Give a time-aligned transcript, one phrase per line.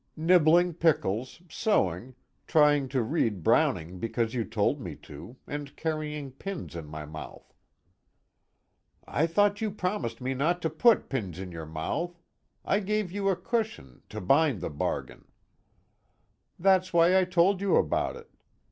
[0.17, 2.15] "Nibbling pickles, sewing,
[2.47, 7.53] trying to read Browning because you told me to, and carrying pins in my mouth."
[9.07, 12.19] "I thought you promised me not to put pins in your mouth.
[12.65, 15.27] I gave you a cushion, to bind the bargain."
[16.57, 18.31] "That's why I told you about it.